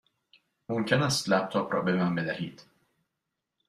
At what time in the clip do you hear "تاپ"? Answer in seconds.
1.49-1.73